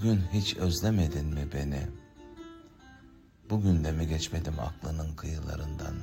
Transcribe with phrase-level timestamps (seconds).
[0.00, 1.88] Bugün hiç özlemedin mi beni?
[3.50, 5.94] Bugün de mi geçmedim aklının kıyılarından?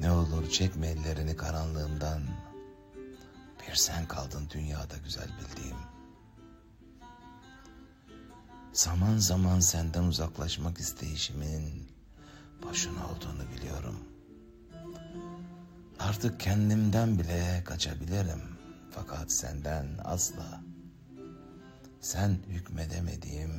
[0.00, 2.22] Ne olur çekme ellerini karanlığımdan.
[3.60, 5.76] Bir sen kaldın dünyada güzel bildiğim.
[8.72, 11.88] Zaman zaman senden uzaklaşmak isteyişimin
[12.62, 13.98] boşuna olduğunu biliyorum.
[15.98, 18.42] Artık kendimden bile kaçabilirim
[18.90, 20.73] fakat senden asla.
[22.04, 23.50] Sen hükmedemediğim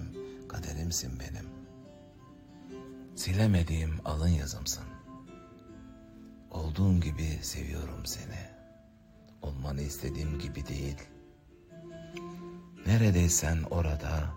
[0.49, 1.49] kaderimsin benim.
[3.15, 4.83] Silemediğim alın yazımsın.
[6.51, 8.49] Olduğum gibi seviyorum seni.
[9.41, 10.97] Olmanı istediğim gibi değil.
[12.85, 14.33] Neredeysen orada,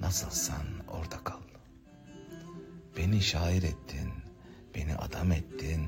[0.00, 1.40] nasılsan orada kal.
[2.96, 4.12] Beni şair ettin,
[4.74, 5.86] beni adam ettin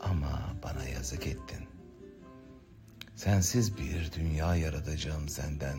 [0.00, 1.66] ama bana yazık ettin.
[3.16, 5.78] Sensiz bir dünya yaratacağım senden.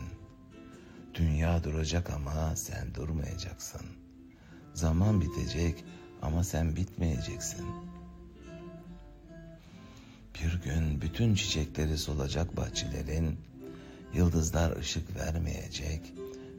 [1.16, 3.80] Dünya duracak ama sen durmayacaksın.
[4.74, 5.84] Zaman bitecek
[6.22, 7.66] ama sen bitmeyeceksin.
[10.34, 13.38] Bir gün bütün çiçekleri solacak bahçelerin,
[14.14, 16.12] yıldızlar ışık vermeyecek,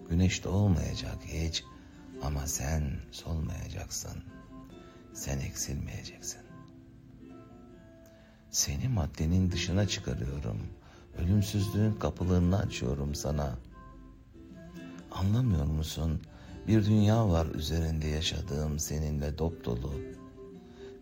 [0.10, 1.64] güneş doğmayacak hiç
[2.24, 4.24] ama sen solmayacaksın.
[5.14, 6.42] Sen eksilmeyeceksin.
[8.52, 10.58] Seni maddenin dışına çıkarıyorum.
[11.18, 13.58] Ölümsüzlüğün kapılarını açıyorum sana.
[15.20, 16.22] Anlamıyor musun?
[16.68, 19.94] Bir dünya var üzerinde yaşadığım seninle dop dolu.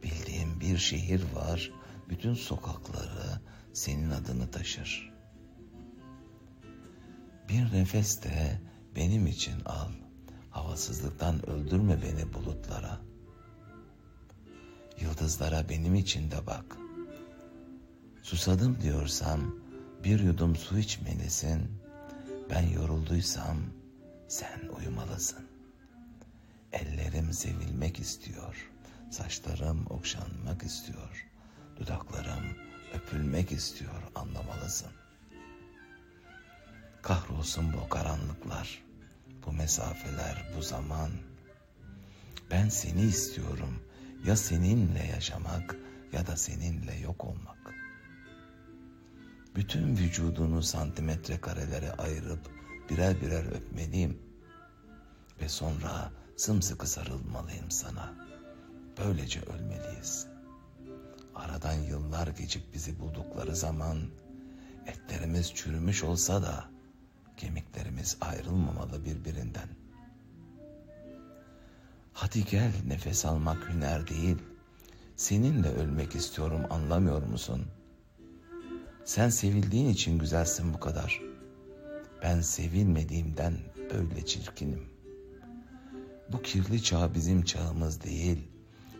[0.03, 1.71] Bildiğim bir şehir var.
[2.09, 3.39] Bütün sokakları
[3.73, 5.13] senin adını taşır.
[7.49, 8.61] Bir nefes de
[8.95, 9.89] benim için al.
[10.51, 13.01] Havasızlıktan öldürme beni bulutlara.
[15.01, 16.77] Yıldızlara benim için de bak.
[18.21, 19.55] Susadım diyorsam
[20.03, 21.71] bir yudum su içmelisin.
[22.49, 23.57] Ben yorulduysam
[24.35, 25.47] sen uyumalısın.
[26.73, 28.71] Ellerim sevilmek istiyor.
[29.11, 31.27] Saçlarım okşanmak istiyor.
[31.79, 32.45] Dudaklarım
[32.93, 34.91] öpülmek istiyor anlamalısın.
[37.01, 38.83] Kahrolsun bu karanlıklar,
[39.45, 41.09] bu mesafeler, bu zaman.
[42.51, 43.83] Ben seni istiyorum.
[44.25, 45.75] Ya seninle yaşamak
[46.13, 47.73] ya da seninle yok olmak.
[49.55, 52.55] Bütün vücudunu santimetre karelere ayırıp
[52.89, 54.25] birer birer öpmeliyim.
[55.41, 58.13] Ve sonra sımsıkı sarılmalıyım sana.
[58.97, 60.27] Böylece ölmeliyiz.
[61.35, 63.97] Aradan yıllar geçip bizi buldukları zaman
[64.85, 66.65] etlerimiz çürümüş olsa da
[67.37, 69.69] kemiklerimiz ayrılmamalı birbirinden.
[72.13, 74.37] Hadi gel nefes almak hüner değil.
[75.15, 77.65] Seninle ölmek istiyorum anlamıyor musun?
[79.05, 81.21] Sen sevildiğin için güzelsin bu kadar.
[82.23, 83.57] Ben sevilmediğimden
[83.91, 84.94] öyle çirkinim.
[86.35, 88.47] Bu kirli çağ bizim çağımız değil.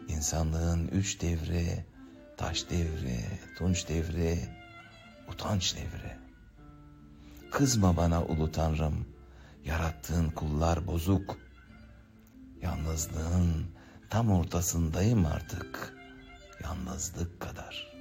[0.08, 1.86] İnsanlığın üç devri,
[2.38, 3.20] taş devri,
[3.58, 4.40] tunç devri,
[5.34, 6.18] utanç devri.
[7.52, 9.06] Kızma bana ulu tanrım,
[9.66, 11.38] yarattığın kullar bozuk.
[12.62, 13.66] Yalnızlığın
[14.10, 15.94] tam ortasındayım artık,
[16.64, 17.95] yalnızlık kadar.''